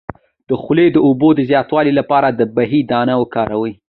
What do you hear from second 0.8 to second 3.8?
د اوبو د زیاتوالي لپاره د بهي دانه وکاروئ